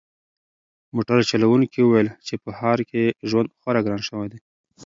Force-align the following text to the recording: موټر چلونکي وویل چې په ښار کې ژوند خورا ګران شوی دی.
موټر 0.95 1.19
چلونکي 1.29 1.79
وویل 1.83 2.07
چې 2.27 2.33
په 2.43 2.49
ښار 2.57 2.79
کې 2.89 3.03
ژوند 3.29 3.49
خورا 3.59 3.79
ګران 3.85 4.01
شوی 4.07 4.27
دی. 4.31 4.39